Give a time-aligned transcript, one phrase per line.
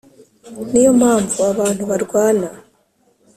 [0.71, 2.47] Ni yo mpamvu abantu barwana